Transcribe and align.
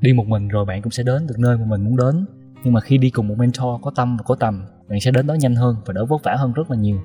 đi 0.00 0.12
một 0.12 0.26
mình 0.26 0.48
rồi 0.48 0.64
bạn 0.64 0.82
cũng 0.82 0.92
sẽ 0.92 1.02
đến 1.02 1.26
được 1.26 1.38
nơi 1.38 1.58
mà 1.58 1.64
mình 1.64 1.84
muốn 1.84 1.96
đến. 1.96 2.26
Nhưng 2.64 2.72
mà 2.72 2.80
khi 2.80 2.98
đi 2.98 3.10
cùng 3.10 3.28
một 3.28 3.34
mentor 3.38 3.82
có 3.82 3.90
tâm 3.96 4.16
và 4.16 4.22
có 4.26 4.34
tầm 4.34 4.64
bạn 4.88 5.00
sẽ 5.00 5.10
đến 5.10 5.26
đó 5.26 5.34
nhanh 5.34 5.54
hơn 5.54 5.76
và 5.86 5.92
đỡ 5.92 6.04
vất 6.04 6.22
vả 6.24 6.34
hơn 6.38 6.52
rất 6.52 6.70
là 6.70 6.76
nhiều. 6.76 6.98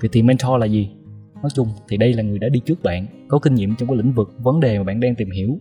Vậy 0.00 0.10
thì 0.12 0.22
mentor 0.22 0.60
là 0.60 0.66
gì? 0.66 0.90
Nói 1.42 1.50
chung 1.54 1.68
thì 1.88 1.96
đây 1.96 2.12
là 2.12 2.22
người 2.22 2.38
đã 2.38 2.48
đi 2.48 2.60
trước 2.60 2.82
bạn 2.82 3.06
có 3.28 3.38
kinh 3.38 3.54
nghiệm 3.54 3.76
trong 3.76 3.88
cái 3.88 3.96
lĩnh 3.96 4.12
vực 4.12 4.34
vấn 4.38 4.60
đề 4.60 4.78
mà 4.78 4.84
bạn 4.84 5.00
đang 5.00 5.14
tìm 5.14 5.30
hiểu. 5.30 5.58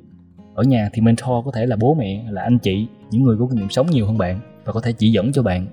Ở 0.56 0.64
nhà 0.64 0.90
thì 0.94 1.02
mentor 1.02 1.46
có 1.46 1.52
thể 1.54 1.66
là 1.66 1.76
bố 1.76 1.94
mẹ 1.94 2.26
là 2.30 2.42
anh 2.42 2.60
chị 2.60 2.88
những 3.12 3.24
người 3.24 3.38
có 3.40 3.48
kinh 3.50 3.60
nghiệm 3.60 3.70
sống 3.70 3.88
nhiều 3.92 4.06
hơn 4.06 4.18
bạn 4.18 4.40
và 4.66 4.74
có 4.74 4.82
thể 4.82 4.92
chỉ 4.92 5.12
dẫn 5.12 5.32
cho 5.32 5.44
bạn. 5.44 5.68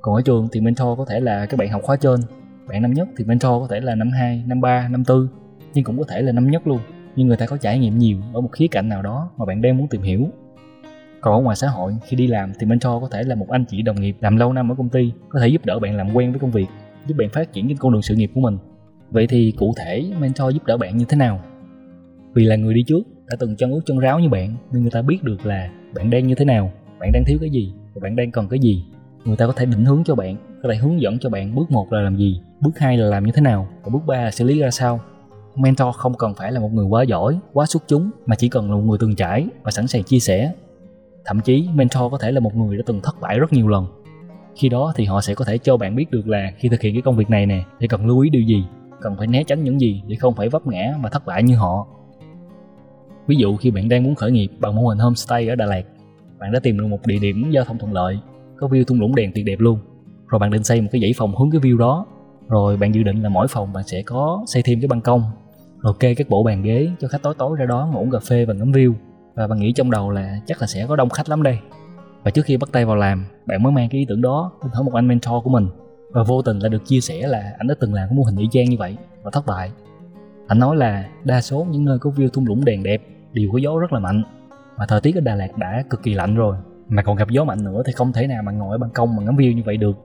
Còn 0.00 0.14
ở 0.14 0.22
trường 0.22 0.48
thì 0.52 0.60
mentor 0.60 0.98
có 0.98 1.04
thể 1.08 1.20
là 1.20 1.46
các 1.46 1.56
bạn 1.56 1.68
học 1.68 1.82
khóa 1.84 1.96
trên. 1.96 2.20
Bạn 2.68 2.82
năm 2.82 2.92
nhất 2.92 3.08
thì 3.16 3.24
mentor 3.24 3.50
có 3.50 3.66
thể 3.70 3.80
là 3.80 3.94
năm 3.94 4.10
2, 4.10 4.44
năm 4.46 4.60
3, 4.60 4.88
năm 4.88 5.02
4 5.08 5.28
nhưng 5.74 5.84
cũng 5.84 5.98
có 5.98 6.04
thể 6.08 6.22
là 6.22 6.32
năm 6.32 6.50
nhất 6.50 6.66
luôn 6.66 6.80
nhưng 7.16 7.28
người 7.28 7.36
ta 7.36 7.46
có 7.46 7.56
trải 7.56 7.78
nghiệm 7.78 7.98
nhiều 7.98 8.18
ở 8.32 8.40
một 8.40 8.52
khía 8.52 8.66
cạnh 8.70 8.88
nào 8.88 9.02
đó 9.02 9.30
mà 9.36 9.44
bạn 9.44 9.62
đang 9.62 9.78
muốn 9.78 9.88
tìm 9.88 10.02
hiểu. 10.02 10.28
Còn 11.20 11.34
ở 11.34 11.40
ngoài 11.40 11.56
xã 11.56 11.68
hội, 11.68 11.96
khi 12.06 12.16
đi 12.16 12.26
làm 12.26 12.52
thì 12.58 12.66
mentor 12.66 13.02
có 13.02 13.08
thể 13.12 13.22
là 13.22 13.34
một 13.34 13.50
anh 13.50 13.64
chị 13.64 13.82
đồng 13.82 14.00
nghiệp 14.00 14.16
làm 14.20 14.36
lâu 14.36 14.52
năm 14.52 14.72
ở 14.72 14.74
công 14.74 14.88
ty, 14.88 15.12
có 15.28 15.40
thể 15.40 15.48
giúp 15.48 15.64
đỡ 15.64 15.78
bạn 15.78 15.96
làm 15.96 16.14
quen 16.14 16.32
với 16.32 16.40
công 16.40 16.50
việc, 16.50 16.66
giúp 17.06 17.14
bạn 17.18 17.28
phát 17.28 17.52
triển 17.52 17.68
trên 17.68 17.76
con 17.76 17.92
đường 17.92 18.02
sự 18.02 18.14
nghiệp 18.14 18.30
của 18.34 18.40
mình. 18.40 18.58
Vậy 19.10 19.26
thì 19.26 19.52
cụ 19.58 19.74
thể 19.76 20.10
mentor 20.18 20.54
giúp 20.54 20.66
đỡ 20.66 20.76
bạn 20.76 20.96
như 20.96 21.04
thế 21.08 21.16
nào? 21.16 21.40
Vì 22.34 22.44
là 22.44 22.56
người 22.56 22.74
đi 22.74 22.82
trước 22.82 23.02
đã 23.26 23.36
từng 23.40 23.56
chân 23.56 23.72
ướt 23.72 23.80
chân 23.86 23.98
ráo 23.98 24.18
như 24.18 24.28
bạn, 24.28 24.56
nên 24.72 24.82
người 24.82 24.90
ta 24.90 25.02
biết 25.02 25.22
được 25.22 25.46
là 25.46 25.70
bạn 25.94 26.10
đang 26.10 26.26
như 26.26 26.34
thế 26.34 26.44
nào, 26.44 26.72
bạn 27.00 27.10
đang 27.12 27.24
thiếu 27.26 27.38
cái 27.40 27.50
gì 27.50 27.72
và 27.94 28.00
bạn 28.02 28.16
đang 28.16 28.30
cần 28.30 28.48
cái 28.48 28.58
gì. 28.58 28.84
Người 29.24 29.36
ta 29.36 29.46
có 29.46 29.52
thể 29.52 29.66
định 29.66 29.84
hướng 29.84 30.04
cho 30.04 30.14
bạn, 30.14 30.36
có 30.62 30.68
thể 30.72 30.76
hướng 30.76 31.00
dẫn 31.00 31.18
cho 31.18 31.30
bạn 31.30 31.54
bước 31.54 31.70
một 31.70 31.92
là 31.92 32.00
làm 32.00 32.16
gì, 32.16 32.40
bước 32.60 32.78
hai 32.78 32.96
là 32.96 33.06
làm 33.06 33.24
như 33.24 33.32
thế 33.34 33.42
nào 33.42 33.68
và 33.82 33.90
bước 33.92 34.00
ba 34.06 34.24
là 34.24 34.30
xử 34.30 34.44
lý 34.44 34.60
ra 34.60 34.70
sao 34.70 35.00
mentor 35.62 35.94
không 35.94 36.14
cần 36.14 36.34
phải 36.34 36.52
là 36.52 36.60
một 36.60 36.72
người 36.72 36.84
quá 36.84 37.02
giỏi, 37.02 37.38
quá 37.52 37.66
xuất 37.66 37.82
chúng, 37.86 38.10
mà 38.26 38.36
chỉ 38.36 38.48
cần 38.48 38.70
là 38.70 38.76
một 38.76 38.82
người 38.82 38.98
từng 39.00 39.14
trải 39.14 39.46
và 39.62 39.70
sẵn 39.70 39.86
sàng 39.86 40.02
chia 40.02 40.18
sẻ. 40.18 40.52
Thậm 41.24 41.40
chí, 41.40 41.68
mentor 41.74 42.12
có 42.12 42.18
thể 42.18 42.32
là 42.32 42.40
một 42.40 42.56
người 42.56 42.76
đã 42.76 42.82
từng 42.86 43.00
thất 43.02 43.20
bại 43.20 43.38
rất 43.38 43.52
nhiều 43.52 43.68
lần. 43.68 43.86
Khi 44.56 44.68
đó 44.68 44.92
thì 44.96 45.04
họ 45.04 45.20
sẽ 45.20 45.34
có 45.34 45.44
thể 45.44 45.58
cho 45.58 45.76
bạn 45.76 45.96
biết 45.96 46.10
được 46.10 46.28
là 46.28 46.52
khi 46.56 46.68
thực 46.68 46.80
hiện 46.80 46.94
cái 46.94 47.02
công 47.02 47.16
việc 47.16 47.30
này 47.30 47.46
nè, 47.46 47.64
thì 47.80 47.88
cần 47.88 48.06
lưu 48.06 48.20
ý 48.20 48.30
điều 48.30 48.42
gì, 48.42 48.64
cần 49.00 49.14
phải 49.18 49.26
né 49.26 49.44
tránh 49.44 49.64
những 49.64 49.80
gì 49.80 50.02
để 50.06 50.16
không 50.16 50.34
phải 50.34 50.48
vấp 50.48 50.66
ngã 50.66 50.94
và 51.02 51.10
thất 51.10 51.26
bại 51.26 51.42
như 51.42 51.56
họ. 51.56 51.86
Ví 53.26 53.36
dụ 53.36 53.56
khi 53.56 53.70
bạn 53.70 53.88
đang 53.88 54.04
muốn 54.04 54.14
khởi 54.14 54.30
nghiệp 54.30 54.48
bằng 54.58 54.76
mô 54.76 54.88
hình 54.88 54.98
homestay 54.98 55.48
ở 55.48 55.54
đà 55.54 55.66
lạt, 55.66 55.82
bạn 56.38 56.52
đã 56.52 56.60
tìm 56.60 56.78
được 56.78 56.86
một 56.86 57.06
địa 57.06 57.18
điểm 57.18 57.50
giao 57.50 57.64
thông 57.64 57.78
thuận 57.78 57.92
lợi, 57.92 58.18
có 58.56 58.68
view 58.68 58.84
thung 58.84 59.00
lũng 59.00 59.14
đèn 59.14 59.32
tuyệt 59.34 59.46
đẹp 59.46 59.60
luôn. 59.60 59.78
Rồi 60.26 60.38
bạn 60.38 60.50
định 60.50 60.64
xây 60.64 60.80
một 60.80 60.88
cái 60.92 61.00
dãy 61.00 61.12
phòng 61.16 61.36
hướng 61.36 61.50
cái 61.50 61.60
view 61.60 61.78
đó. 61.78 62.06
Rồi 62.48 62.76
bạn 62.76 62.94
dự 62.94 63.02
định 63.02 63.22
là 63.22 63.28
mỗi 63.28 63.46
phòng 63.48 63.72
bạn 63.72 63.84
sẽ 63.86 64.02
có 64.02 64.44
xây 64.46 64.62
thêm 64.62 64.80
cái 64.80 64.88
ban 64.88 65.00
công 65.00 65.22
rồi 65.82 65.94
kê 66.00 66.14
các 66.14 66.28
bộ 66.28 66.42
bàn 66.42 66.62
ghế 66.62 66.90
cho 67.00 67.08
khách 67.08 67.22
tối 67.22 67.34
tối 67.38 67.56
ra 67.58 67.66
đó 67.66 67.90
ngủ 67.92 68.08
cà 68.12 68.18
phê 68.18 68.44
và 68.44 68.54
ngắm 68.54 68.72
view. 68.72 68.92
Và 69.34 69.46
bạn 69.46 69.58
nghĩ 69.58 69.72
trong 69.72 69.90
đầu 69.90 70.10
là 70.10 70.40
chắc 70.46 70.60
là 70.60 70.66
sẽ 70.66 70.86
có 70.86 70.96
đông 70.96 71.08
khách 71.08 71.28
lắm 71.28 71.42
đây. 71.42 71.58
Và 72.22 72.30
trước 72.30 72.44
khi 72.44 72.56
bắt 72.56 72.68
tay 72.72 72.84
vào 72.84 72.96
làm, 72.96 73.24
bạn 73.46 73.62
mới 73.62 73.72
mang 73.72 73.88
cái 73.90 73.98
ý 73.98 74.06
tưởng 74.08 74.22
đó 74.22 74.52
đến 74.62 74.72
hỏi 74.72 74.84
một 74.84 74.94
anh 74.94 75.08
mentor 75.08 75.44
của 75.44 75.50
mình. 75.50 75.66
Và 76.10 76.22
vô 76.22 76.42
tình 76.42 76.58
là 76.58 76.68
được 76.68 76.82
chia 76.84 77.00
sẻ 77.00 77.26
là 77.26 77.52
anh 77.58 77.66
đã 77.66 77.74
từng 77.80 77.94
làm 77.94 78.08
cái 78.08 78.16
mô 78.16 78.22
hình 78.22 78.36
y 78.36 78.48
chang 78.52 78.64
như 78.64 78.76
vậy 78.78 78.96
và 79.22 79.30
thất 79.30 79.46
bại. 79.46 79.70
Anh 80.46 80.58
nói 80.58 80.76
là 80.76 81.08
đa 81.24 81.40
số 81.40 81.66
những 81.70 81.84
nơi 81.84 81.98
có 81.98 82.10
view 82.10 82.28
thung 82.28 82.46
lũng 82.46 82.64
đèn 82.64 82.82
đẹp 82.82 83.02
đều 83.32 83.48
có 83.52 83.58
gió 83.58 83.78
rất 83.78 83.92
là 83.92 84.00
mạnh. 84.00 84.22
Mà 84.76 84.86
thời 84.88 85.00
tiết 85.00 85.14
ở 85.14 85.20
Đà 85.20 85.34
Lạt 85.34 85.56
đã 85.56 85.84
cực 85.90 86.02
kỳ 86.02 86.14
lạnh 86.14 86.34
rồi. 86.34 86.56
Mà 86.88 87.02
còn 87.02 87.16
gặp 87.16 87.28
gió 87.30 87.44
mạnh 87.44 87.64
nữa 87.64 87.82
thì 87.86 87.92
không 87.92 88.12
thể 88.12 88.26
nào 88.26 88.42
mà 88.42 88.52
ngồi 88.52 88.70
ở 88.70 88.78
ban 88.78 88.90
công 88.90 89.16
mà 89.16 89.22
ngắm 89.22 89.36
view 89.36 89.54
như 89.54 89.62
vậy 89.66 89.76
được. 89.76 89.96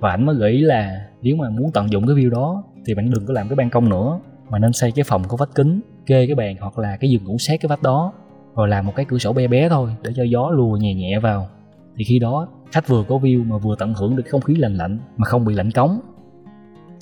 Và 0.00 0.10
anh 0.10 0.26
mới 0.26 0.36
gợi 0.36 0.50
ý 0.50 0.60
là 0.60 1.06
nếu 1.22 1.36
mà 1.36 1.50
muốn 1.50 1.70
tận 1.74 1.90
dụng 1.90 2.06
cái 2.06 2.16
view 2.16 2.30
đó 2.30 2.64
thì 2.86 2.94
bạn 2.94 3.10
đừng 3.10 3.26
có 3.26 3.34
làm 3.34 3.48
cái 3.48 3.56
ban 3.56 3.70
công 3.70 3.88
nữa 3.88 4.20
mà 4.50 4.58
nên 4.58 4.72
xây 4.72 4.92
cái 4.92 5.04
phòng 5.04 5.22
có 5.28 5.36
vách 5.36 5.54
kính, 5.54 5.80
kê 6.06 6.26
cái 6.26 6.34
bàn 6.34 6.56
hoặc 6.60 6.78
là 6.78 6.96
cái 6.96 7.10
giường 7.10 7.24
ngủ 7.24 7.38
sát 7.38 7.60
cái 7.60 7.68
vách 7.68 7.82
đó, 7.82 8.12
rồi 8.56 8.68
làm 8.68 8.86
một 8.86 8.92
cái 8.96 9.04
cửa 9.04 9.18
sổ 9.18 9.32
bé 9.32 9.48
bé 9.48 9.68
thôi 9.68 9.96
để 10.02 10.10
cho 10.16 10.22
gió 10.22 10.50
lùa 10.50 10.76
nhẹ 10.76 10.94
nhẹ 10.94 11.18
vào. 11.18 11.48
Thì 11.96 12.04
khi 12.04 12.18
đó, 12.18 12.48
khách 12.72 12.88
vừa 12.88 13.04
có 13.08 13.16
view 13.16 13.44
mà 13.44 13.58
vừa 13.58 13.76
tận 13.78 13.94
hưởng 13.94 14.16
được 14.16 14.22
không 14.28 14.40
khí 14.40 14.54
lạnh 14.54 14.74
lạnh 14.74 14.98
mà 15.16 15.24
không 15.24 15.44
bị 15.44 15.54
lạnh 15.54 15.70
cống. 15.70 16.00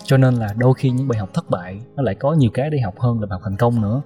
Cho 0.05 0.17
nên 0.17 0.35
là 0.35 0.55
đôi 0.59 0.75
khi 0.75 0.91
những 0.91 1.09
bài 1.09 1.19
học 1.19 1.35
thất 1.35 1.51
bại 1.51 1.81
nó 1.97 2.03
lại 2.03 2.15
có 2.15 2.33
nhiều 2.33 2.51
cái 2.55 2.71
để 2.71 2.81
học 2.81 2.99
hơn 2.99 3.21
là 3.21 3.27
bài 3.27 3.35
học 3.35 3.41
thành 3.45 3.57
công 3.57 3.81
nữa. 3.81 4.03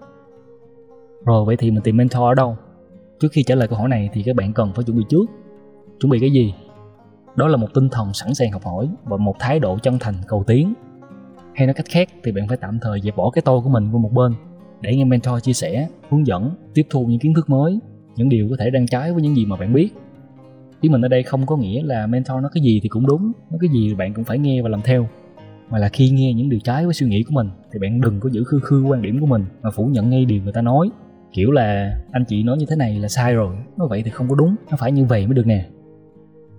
Rồi, 1.26 1.44
vậy 1.44 1.56
thì 1.56 1.70
mình 1.70 1.82
tìm 1.82 1.96
mentor 1.96 2.22
ở 2.22 2.34
đâu? 2.34 2.56
Trước 3.20 3.28
khi 3.32 3.42
trả 3.42 3.54
lời 3.54 3.68
câu 3.68 3.78
hỏi 3.78 3.88
này 3.88 4.10
thì 4.12 4.22
các 4.22 4.36
bạn 4.36 4.52
cần 4.52 4.72
phải 4.74 4.84
chuẩn 4.84 4.96
bị 4.96 5.04
trước. 5.08 5.24
Chuẩn 6.00 6.10
bị 6.10 6.18
cái 6.20 6.30
gì? 6.30 6.54
Đó 7.36 7.48
là 7.48 7.56
một 7.56 7.68
tinh 7.74 7.88
thần 7.88 8.12
sẵn 8.14 8.34
sàng 8.34 8.52
học 8.52 8.64
hỏi 8.64 8.88
và 9.04 9.16
một 9.16 9.36
thái 9.38 9.58
độ 9.58 9.78
chân 9.78 9.98
thành, 10.00 10.14
cầu 10.26 10.44
tiến 10.46 10.74
hay 11.54 11.66
nói 11.66 11.74
cách 11.74 11.86
khác 11.88 12.08
thì 12.24 12.32
bạn 12.32 12.48
phải 12.48 12.56
tạm 12.56 12.78
thời 12.82 13.00
dẹp 13.00 13.16
bỏ 13.16 13.30
cái 13.30 13.42
tôi 13.42 13.60
của 13.60 13.68
mình 13.68 13.88
qua 13.92 14.00
một 14.00 14.12
bên 14.12 14.32
để 14.80 14.96
nghe 14.96 15.04
mentor 15.04 15.42
chia 15.42 15.52
sẻ, 15.52 15.88
hướng 16.10 16.26
dẫn, 16.26 16.50
tiếp 16.74 16.86
thu 16.90 17.06
những 17.06 17.18
kiến 17.18 17.34
thức 17.34 17.50
mới, 17.50 17.78
những 18.16 18.28
điều 18.28 18.48
có 18.50 18.56
thể 18.58 18.70
đang 18.70 18.86
trái 18.86 19.12
với 19.12 19.22
những 19.22 19.36
gì 19.36 19.46
mà 19.46 19.56
bạn 19.56 19.72
biết. 19.72 19.88
Ý 20.80 20.88
mình 20.88 21.02
ở 21.02 21.08
đây 21.08 21.22
không 21.22 21.46
có 21.46 21.56
nghĩa 21.56 21.82
là 21.82 22.06
mentor 22.06 22.42
nói 22.42 22.50
cái 22.54 22.62
gì 22.62 22.80
thì 22.82 22.88
cũng 22.88 23.06
đúng, 23.06 23.32
nói 23.50 23.58
cái 23.60 23.70
gì 23.70 23.94
bạn 23.94 24.14
cũng 24.14 24.24
phải 24.24 24.38
nghe 24.38 24.62
và 24.62 24.68
làm 24.68 24.80
theo. 24.84 25.08
Mà 25.70 25.78
là 25.78 25.88
khi 25.88 26.10
nghe 26.10 26.32
những 26.32 26.48
điều 26.48 26.60
trái 26.60 26.84
với 26.84 26.94
suy 26.94 27.06
nghĩ 27.06 27.22
của 27.22 27.32
mình 27.34 27.48
thì 27.72 27.78
bạn 27.78 28.00
đừng 28.00 28.20
có 28.20 28.28
giữ 28.32 28.44
khư 28.44 28.60
khư 28.60 28.82
quan 28.82 29.02
điểm 29.02 29.20
của 29.20 29.26
mình 29.26 29.44
mà 29.62 29.70
phủ 29.70 29.86
nhận 29.86 30.10
ngay 30.10 30.24
điều 30.24 30.42
người 30.42 30.52
ta 30.52 30.62
nói. 30.62 30.90
Kiểu 31.32 31.50
là, 31.50 31.98
anh 32.12 32.24
chị 32.24 32.42
nói 32.42 32.56
như 32.56 32.66
thế 32.68 32.76
này 32.76 32.98
là 32.98 33.08
sai 33.08 33.34
rồi, 33.34 33.56
nói 33.76 33.88
vậy 33.88 34.02
thì 34.02 34.10
không 34.10 34.28
có 34.28 34.34
đúng, 34.34 34.54
nó 34.70 34.76
phải 34.80 34.92
như 34.92 35.04
vậy 35.04 35.26
mới 35.26 35.34
được 35.34 35.46
nè. 35.46 35.66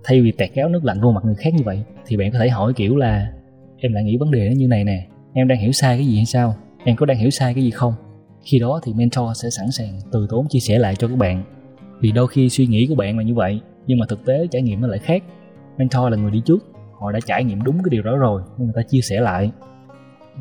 Thay 0.04 0.22
vì 0.22 0.32
tẹt 0.32 0.50
kéo 0.54 0.70
nước 0.70 0.86
lạnh 0.86 1.02
vô 1.02 1.12
mặt 1.12 1.26
người 1.26 1.36
khác 1.36 1.54
như 1.54 1.64
vậy 1.66 1.84
thì 2.06 2.18
bạn 2.18 2.32
có 2.32 2.40
thể 2.40 2.50
hỏi 2.50 2.74
kiểu 2.76 2.96
là 2.96 3.34
em 3.86 3.94
lại 3.94 4.04
nghĩ 4.04 4.18
vấn 4.18 4.32
đề 4.32 4.50
nó 4.50 4.56
như 4.58 4.68
này 4.68 4.84
nè. 4.84 5.08
Em 5.34 5.48
đang 5.48 5.60
hiểu 5.60 5.72
sai 5.72 5.98
cái 5.98 6.06
gì 6.06 6.16
hay 6.16 6.26
sao? 6.26 6.56
Em 6.84 6.96
có 6.96 7.06
đang 7.06 7.18
hiểu 7.18 7.30
sai 7.30 7.54
cái 7.54 7.64
gì 7.64 7.72
không? 7.72 7.94
Khi 8.44 8.60
đó 8.60 8.80
thì 8.84 8.94
mentor 8.94 9.26
sẽ 9.36 9.50
sẵn 9.50 9.72
sàng 9.72 10.00
từ 10.12 10.28
tốn 10.30 10.48
chia 10.50 10.60
sẻ 10.60 10.80
lại 10.80 10.96
cho 10.96 11.08
các 11.08 11.18
bạn. 11.18 11.44
Vì 12.00 12.12
đôi 12.12 12.28
khi 12.28 12.50
suy 12.50 12.66
nghĩ 12.66 12.88
của 12.88 12.96
bạn 12.96 13.18
là 13.18 13.24
như 13.24 13.36
vậy, 13.36 13.62
nhưng 13.88 14.00
mà 14.00 14.06
thực 14.10 14.26
tế 14.26 14.48
trải 14.52 14.62
nghiệm 14.62 14.82
nó 14.82 14.88
lại 14.88 15.00
khác. 15.00 15.24
Mentor 15.78 16.12
là 16.12 16.18
người 16.18 16.32
đi 16.32 16.42
trước, 16.46 16.66
họ 17.00 17.12
đã 17.12 17.20
trải 17.26 17.44
nghiệm 17.44 17.64
đúng 17.64 17.78
cái 17.78 17.90
điều 17.90 18.04
đó 18.04 18.18
rồi 18.18 18.42
nên 18.58 18.66
người 18.66 18.74
ta 18.76 18.82
chia 18.90 19.02
sẻ 19.02 19.22
lại. 19.22 19.52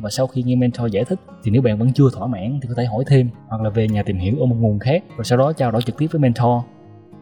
Và 0.01 0.09
sau 0.09 0.27
khi 0.27 0.43
nghe 0.43 0.55
mentor 0.55 0.91
giải 0.91 1.03
thích, 1.05 1.19
thì 1.43 1.51
nếu 1.51 1.61
bạn 1.61 1.77
vẫn 1.77 1.93
chưa 1.93 2.09
thỏa 2.13 2.27
mãn 2.27 2.59
thì 2.61 2.67
có 2.67 2.75
thể 2.77 2.85
hỏi 2.85 3.03
thêm, 3.07 3.29
hoặc 3.47 3.61
là 3.61 3.69
về 3.69 3.87
nhà 3.87 4.03
tìm 4.03 4.17
hiểu 4.17 4.39
ở 4.39 4.45
một 4.45 4.55
nguồn 4.59 4.79
khác, 4.79 5.03
rồi 5.17 5.25
sau 5.25 5.37
đó 5.37 5.53
trao 5.53 5.71
đổi 5.71 5.81
trực 5.81 5.97
tiếp 5.97 6.07
với 6.11 6.19
mentor. 6.19 6.63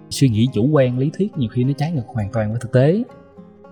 Suy 0.10 0.30
nghĩ 0.30 0.48
chủ 0.54 0.68
quan, 0.72 0.98
lý 0.98 1.12
thuyết 1.18 1.38
nhiều 1.38 1.50
khi 1.50 1.64
nó 1.64 1.74
trái 1.78 1.92
ngược 1.92 2.08
hoàn 2.08 2.32
toàn 2.32 2.52
với 2.52 2.60
thực 2.62 2.72
tế 2.72 3.04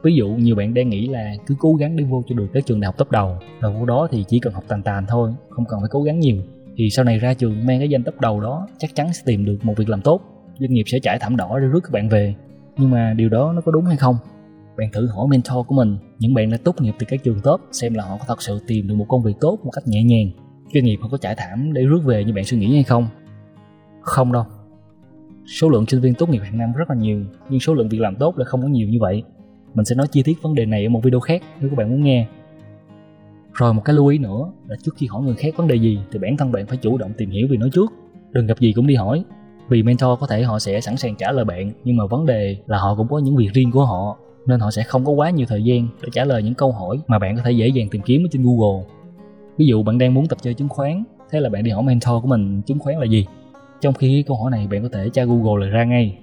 ví 0.04 0.16
dụ 0.16 0.30
nhiều 0.30 0.56
bạn 0.56 0.74
đang 0.74 0.90
nghĩ 0.90 1.08
là 1.08 1.34
cứ 1.46 1.56
cố 1.60 1.74
gắng 1.74 1.96
đi 1.96 2.04
vô 2.04 2.24
cho 2.28 2.36
được 2.36 2.48
cái 2.54 2.62
trường 2.62 2.80
đại 2.80 2.86
học 2.86 2.98
top 2.98 3.12
đầu, 3.12 3.38
rồi 3.62 3.74
vô 3.80 3.86
đó 3.86 4.08
thì 4.12 4.24
chỉ 4.28 4.40
cần 4.40 4.54
học 4.54 4.64
tàn 4.68 4.84
tàn 4.84 5.06
thôi, 5.08 5.32
không 5.50 5.66
cần 5.66 5.80
phải 5.80 5.90
cố 5.92 6.04
gắng 6.04 6.20
nhiều. 6.20 6.38
Thì 6.78 6.90
sau 6.90 7.06
này 7.06 7.20
ra 7.20 7.34
trường 7.34 7.66
mang 7.66 7.80
cái 7.80 7.90
danh 7.90 8.04
top 8.04 8.20
đầu 8.22 8.42
đó, 8.42 8.68
chắc 8.78 8.96
chắn 8.96 9.14
sẽ 9.14 9.22
tìm 9.26 9.46
được 9.46 9.58
một 9.64 9.74
việc 9.78 9.90
làm 9.90 10.02
tốt, 10.02 10.22
doanh 10.60 10.74
nghiệp 10.74 10.84
sẽ 10.86 11.00
trải 11.00 11.20
thảm 11.20 11.36
đỏ 11.36 11.60
để 11.60 11.66
rước 11.68 11.80
các 11.84 11.92
bạn 11.92 12.10
về. 12.10 12.36
Nhưng 12.78 12.92
mà 12.92 13.14
điều 13.14 13.30
đó 13.30 13.54
nó 13.54 13.62
có 13.62 13.72
đúng 13.72 13.86
hay 13.86 13.98
không? 13.98 14.16
Bạn 14.78 14.90
thử 14.94 15.08
hỏi 15.08 15.28
mentor 15.28 15.68
của 15.68 15.76
mình, 15.76 15.98
những 16.20 16.34
bạn 16.34 16.50
đã 16.50 16.58
tốt 16.64 16.81
nghiệp 16.81 16.94
từ 17.00 17.06
các 17.10 17.24
trường 17.24 17.40
top, 17.44 17.62
xem 17.72 17.94
là 17.94 18.04
họ 18.04 18.18
có 18.18 18.26
thật 18.28 18.42
sự 18.42 18.60
tìm 18.68 18.88
được 18.88 18.96
một 18.96 19.06
công 19.08 19.24
việc 19.24 19.36
tốt 19.40 19.60
một 19.64 19.72
cách 19.72 19.88
nhẹ 19.88 20.04
nhàng. 20.04 20.30
Doanh 20.74 20.84
nghiệp 20.84 20.98
họ 21.02 21.10
có 21.12 21.18
trải 21.18 21.36
thảm 21.38 21.74
để 21.74 21.81
rước 21.81 22.02
về 22.06 22.24
như 22.24 22.34
bạn 22.34 22.46
suy 22.46 22.58
nghĩ 22.58 22.74
hay 22.74 22.84
không? 22.84 23.08
Không 24.02 24.31
đâu. 24.31 24.44
Số 25.46 25.70
lượng 25.70 25.86
sinh 25.86 26.02
viên 26.02 26.14
tốt 26.14 26.30
nghiệp 26.30 26.42
hàng 26.44 26.58
năm 26.58 26.74
rất 26.74 26.90
là 26.90 26.96
nhiều, 26.96 27.24
nhưng 27.50 27.60
số 27.60 27.74
lượng 27.74 27.90
việc 27.90 28.02
làm 28.02 28.16
tốt 28.16 28.38
lại 28.38 28.46
không 28.46 28.62
có 28.62 28.68
nhiều 28.68 28.88
như 28.88 28.98
vậy 29.02 29.24
mình 29.74 29.85
sẽ 29.85 29.96
nói 29.96 30.07
chi 30.12 30.24
tiết 30.24 30.41
vấn 30.41 30.56
đề 30.56 30.66
này 30.66 30.84
ở 30.84 30.90
một 30.90 31.03
video 31.03 31.19
khác 31.19 31.41
nếu 31.62 31.69
các 31.69 31.75
bạn 31.78 31.90
muốn 31.90 32.03
nghe 32.03 32.28
rồi 33.53 33.74
một 33.74 33.81
cái 33.85 33.96
lưu 33.96 34.07
ý 34.07 34.18
nữa 34.18 34.52
là 34.68 34.75
trước 34.84 34.91
khi 34.97 35.07
hỏi 35.07 35.24
người 35.24 35.35
khác 35.35 35.57
vấn 35.57 35.68
đề 35.68 35.75
gì 35.75 36.00
thì 36.12 36.19
bản 36.19 36.38
thân 36.38 36.52
bạn 36.52 36.66
phải 36.66 36.78
chủ 36.78 36.97
động 36.97 37.12
tìm 37.18 37.30
hiểu 37.30 37.47
về 37.52 37.57
nó 37.57 37.68
trước 37.74 37.94
đừng 38.31 38.47
gặp 38.47 38.59
gì 38.59 38.74
cũng 38.74 38.88
đi 38.88 38.96
hỏi 38.96 39.24
vì 39.69 39.84
mentor 39.84 40.19
có 40.19 40.28
thể 40.28 40.44
họ 40.44 40.59
sẽ 40.59 40.81
sẵn 40.81 40.97
sàng 40.97 41.16
trả 41.16 41.31
lời 41.31 41.46
bạn 41.46 41.72
nhưng 41.84 41.97
mà 41.97 42.06
vấn 42.06 42.25
đề 42.25 42.57
là 42.68 42.78
họ 42.78 42.96
cũng 42.96 43.07
có 43.07 43.19
những 43.19 43.35
việc 43.35 43.50
riêng 43.53 43.72
của 43.72 43.85
họ 43.85 44.18
nên 44.46 44.59
họ 44.59 44.72
sẽ 44.72 44.84
không 44.84 45.06
có 45.06 45.12
quá 45.12 45.30
nhiều 45.30 45.46
thời 45.50 45.63
gian 45.63 45.88
để 46.01 46.09
trả 46.12 46.25
lời 46.25 46.44
những 46.44 46.53
câu 46.53 46.72
hỏi 46.72 47.00
mà 47.07 47.19
bạn 47.19 47.36
có 47.36 47.41
thể 47.46 47.51
dễ 47.51 47.68
dàng 47.68 47.90
tìm 47.90 48.01
kiếm 48.01 48.25
ở 48.25 48.28
trên 48.31 48.44
Google. 48.44 48.86
Ví 49.57 49.66
dụ 49.66 49.84
bạn 49.84 49.97
đang 49.97 50.13
muốn 50.13 50.28
tập 50.28 50.38
chơi 50.41 50.53
chứng 50.53 50.69
khoán, 50.69 51.03
thế 51.31 51.40
là 51.40 51.50
bạn 51.50 51.63
đi 51.63 51.72
hỏi 51.72 51.84
mentor 51.84 52.22
của 52.22 52.28
mình 52.28 52.62
chứng 52.62 52.80
khoán 52.80 52.97
là 52.97 53.06
gì. 53.06 53.25
Trong 53.81 53.94
khi 53.94 54.24
câu 54.28 54.38
hỏi 54.38 54.51
này 54.51 54.68
bạn 54.68 54.84
có 54.84 54.90
thể 54.91 55.09
tra 55.09 55.25
Google 55.25 55.65
lại 55.65 55.69
ra 55.69 55.83
ngay. 55.83 56.18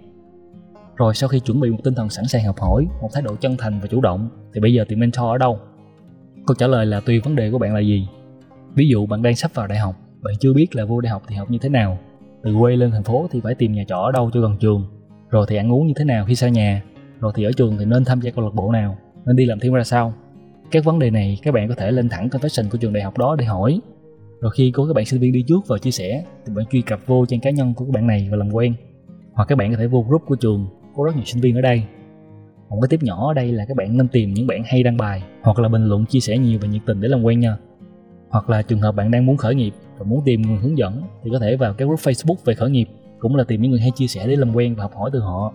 Rồi 0.97 1.15
sau 1.15 1.29
khi 1.29 1.41
chuẩn 1.41 1.61
bị 1.61 1.71
một 1.71 1.79
tinh 1.85 1.95
thần 1.95 2.11
sẵn 2.11 2.25
sàng 2.25 2.45
học 2.45 2.61
hỏi, 2.61 2.87
một 3.03 3.09
thái 3.13 3.23
độ 3.23 3.37
chân 3.37 3.57
thành 3.59 3.81
và 3.81 3.87
chủ 3.87 4.01
động, 4.01 4.29
thì 4.55 4.61
bây 4.61 4.75
giờ 4.75 4.85
tìm 4.89 5.01
mentor 5.01 5.25
ở 5.25 5.39
đâu? 5.39 5.59
Câu 6.47 6.55
trả 6.59 6.67
lời 6.67 6.87
là 6.87 7.01
tùy 7.01 7.21
vấn 7.21 7.37
đề 7.37 7.51
của 7.51 7.59
bạn 7.59 7.75
là 7.75 7.81
gì. 7.81 8.09
Ví 8.75 8.89
dụ 8.89 9.07
bạn 9.07 9.23
đang 9.23 9.37
sắp 9.37 9.51
vào 9.55 9.67
đại 9.67 9.79
học, 9.79 9.97
bạn 10.23 10.35
chưa 10.41 10.53
biết 10.53 10.77
là 10.77 10.85
vô 10.85 11.01
đại 11.01 11.11
học 11.11 11.23
thì 11.29 11.37
học 11.37 11.51
như 11.51 11.59
thế 11.59 11.69
nào. 11.69 11.99
Từ 12.43 12.55
quê 12.61 12.77
lên 12.77 12.91
thành 12.91 13.05
phố 13.05 13.27
thì 13.31 13.41
phải 13.41 13.55
tìm 13.55 13.73
nhà 13.73 13.85
trọ 13.89 13.97
ở 13.97 14.13
đâu 14.13 14.31
cho 14.35 14.41
gần 14.41 14.57
trường. 14.61 14.87
Rồi 15.31 15.47
thì 15.49 15.57
ăn 15.57 15.73
uống 15.73 15.87
như 15.87 15.93
thế 15.97 16.05
nào 16.05 16.25
khi 16.29 16.35
xa 16.35 16.49
nhà, 16.49 16.83
rồi 17.21 17.33
thì 17.35 17.45
ở 17.45 17.53
trường 17.53 17.79
thì 17.79 17.85
nên 17.85 18.05
tham 18.05 18.21
gia 18.21 18.31
câu 18.31 18.45
lạc 18.45 18.55
bộ 18.55 18.73
nào 18.73 18.97
nên 19.27 19.37
đi 19.37 19.45
làm 19.45 19.61
thêm 19.61 19.73
ra 19.73 19.85
sao 19.85 20.15
các 20.71 20.85
vấn 20.85 20.99
đề 20.99 21.11
này 21.11 21.39
các 21.43 21.55
bạn 21.55 21.69
có 21.69 21.75
thể 21.75 21.91
lên 21.91 22.09
thẳng 22.09 22.29
confession 22.29 22.71
của 22.71 22.79
trường 22.79 22.93
đại 22.93 23.03
học 23.03 23.19
đó 23.19 23.37
để 23.39 23.45
hỏi 23.45 23.81
rồi 24.41 24.53
khi 24.55 24.71
có 24.71 24.87
các 24.87 24.93
bạn 24.97 25.05
sinh 25.05 25.21
viên 25.21 25.33
đi 25.33 25.45
trước 25.49 25.61
và 25.67 25.79
chia 25.79 25.91
sẻ 25.91 26.25
thì 26.47 26.53
bạn 26.55 26.67
truy 26.71 26.83
cập 26.83 27.01
vô 27.07 27.27
trang 27.27 27.41
cá 27.41 27.51
nhân 27.51 27.75
của 27.75 27.85
các 27.85 27.93
bạn 27.95 28.07
này 28.07 28.29
và 28.31 28.37
làm 28.37 28.51
quen 28.53 28.75
hoặc 29.33 29.45
các 29.45 29.59
bạn 29.59 29.71
có 29.71 29.77
thể 29.79 29.87
vô 29.87 30.05
group 30.09 30.23
của 30.27 30.37
trường 30.37 30.67
có 30.97 31.05
rất 31.05 31.17
nhiều 31.17 31.25
sinh 31.25 31.41
viên 31.41 31.55
ở 31.55 31.61
đây. 31.61 31.83
Một 32.69 32.79
cái 32.83 32.89
tiếp 32.91 33.03
nhỏ 33.03 33.29
ở 33.29 33.35
đây 33.35 33.53
là 33.53 33.65
các 33.69 33.77
bạn 33.77 33.97
nên 33.97 34.09
tìm 34.09 34.35
những 34.35 34.47
bạn 34.47 34.63
hay 34.67 34.83
đăng 34.83 34.97
bài, 34.97 35.23
hoặc 35.43 35.59
là 35.59 35.69
bình 35.69 35.89
luận, 35.89 36.05
chia 36.07 36.21
sẻ 36.21 36.39
nhiều 36.39 36.59
và 36.63 36.69
nhiệt 36.69 36.83
tình 36.87 37.01
để 37.01 37.09
làm 37.09 37.23
quen 37.23 37.41
nha. 37.41 37.57
Hoặc 38.29 38.51
là 38.51 38.63
trường 38.63 38.81
hợp 38.81 38.93
bạn 38.93 39.11
đang 39.11 39.27
muốn 39.27 39.37
khởi 39.37 39.55
nghiệp 39.55 39.75
và 39.99 40.07
muốn 40.07 40.23
tìm 40.25 40.43
người 40.43 40.59
hướng 40.59 40.79
dẫn 40.79 41.03
thì 41.23 41.31
có 41.33 41.39
thể 41.39 41.57
vào 41.57 41.75
các 41.75 41.85
group 41.85 42.01
Facebook 42.01 42.37
về 42.45 42.55
khởi 42.55 42.71
nghiệp, 42.71 42.89
cũng 43.19 43.37
là 43.37 43.45
tìm 43.45 43.63
những 43.63 43.71
người 43.71 43.81
hay 43.81 43.91
chia 43.91 44.07
sẻ 44.07 44.27
để 44.27 44.37
làm 44.37 44.57
quen 44.57 44.75
và 44.75 44.83
học 44.83 44.93
hỏi 44.97 45.11
từ 45.13 45.21
họ. 45.21 45.53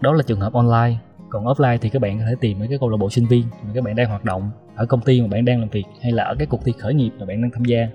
Đó 0.00 0.12
là 0.12 0.22
trường 0.22 0.40
hợp 0.40 0.52
online. 0.52 0.96
Còn 1.28 1.44
offline 1.44 1.78
thì 1.80 1.88
các 1.88 2.02
bạn 2.02 2.18
có 2.18 2.24
thể 2.28 2.34
tìm 2.40 2.60
ở 2.60 2.66
cái 2.68 2.78
câu 2.78 2.88
lạc 2.88 2.96
bộ 2.96 3.10
sinh 3.10 3.26
viên 3.26 3.44
mà 3.62 3.70
các 3.74 3.84
bạn 3.84 3.96
đang 3.96 4.08
hoạt 4.08 4.24
động 4.24 4.50
ở 4.74 4.86
công 4.86 5.00
ty 5.00 5.20
mà 5.20 5.28
bạn 5.28 5.44
đang 5.44 5.60
làm 5.60 5.68
việc 5.68 5.84
hay 6.02 6.12
là 6.12 6.24
ở 6.24 6.34
cái 6.38 6.46
cuộc 6.46 6.64
thi 6.64 6.72
khởi 6.78 6.94
nghiệp 6.94 7.10
mà 7.18 7.26
bạn 7.26 7.42
đang 7.42 7.50
tham 7.50 7.64
gia. 7.64 7.88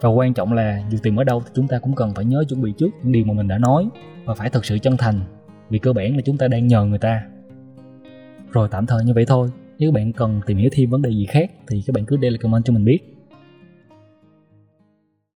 Và 0.00 0.08
quan 0.08 0.34
trọng 0.34 0.52
là 0.52 0.82
dù 0.90 0.98
tìm 1.02 1.16
ở 1.16 1.24
đâu 1.24 1.42
thì 1.44 1.50
chúng 1.54 1.68
ta 1.68 1.78
cũng 1.78 1.94
cần 1.94 2.14
phải 2.14 2.24
nhớ 2.24 2.44
chuẩn 2.48 2.62
bị 2.62 2.72
trước 2.78 2.88
những 3.02 3.12
điều 3.12 3.24
mà 3.24 3.34
mình 3.34 3.48
đã 3.48 3.58
nói 3.58 3.88
và 4.24 4.34
phải 4.34 4.50
thật 4.50 4.64
sự 4.64 4.78
chân 4.78 4.96
thành 4.96 5.20
vì 5.70 5.78
cơ 5.78 5.92
bản 5.92 6.16
là 6.16 6.22
chúng 6.24 6.38
ta 6.38 6.48
đang 6.48 6.66
nhờ 6.66 6.84
người 6.84 6.98
ta. 6.98 7.22
Rồi 8.52 8.68
tạm 8.70 8.86
thời 8.86 9.04
như 9.04 9.12
vậy 9.14 9.24
thôi. 9.26 9.48
Nếu 9.78 9.90
các 9.90 9.94
bạn 9.94 10.12
cần 10.12 10.40
tìm 10.46 10.58
hiểu 10.58 10.68
thêm 10.72 10.90
vấn 10.90 11.02
đề 11.02 11.10
gì 11.10 11.26
khác 11.26 11.50
thì 11.68 11.82
các 11.86 11.92
bạn 11.92 12.06
cứ 12.06 12.16
để 12.16 12.30
lại 12.30 12.38
comment 12.38 12.64
cho 12.64 12.72
mình 12.72 12.84
biết. 12.84 13.17